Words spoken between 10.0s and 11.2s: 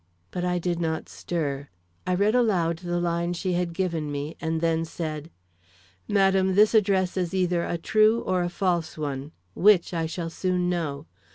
shall soon know.